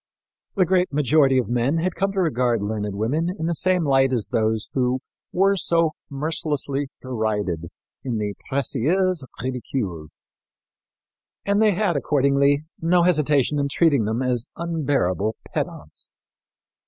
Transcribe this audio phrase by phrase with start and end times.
[0.55, 4.11] The great majority of men had come to regard learned women in the same light
[4.11, 4.99] as those who
[5.31, 7.67] were so mercilessly derided
[8.03, 10.09] in the Précieuses Ridicules;
[11.45, 16.09] and they had, accordingly, no hesitation in treating them as unbearable pedants.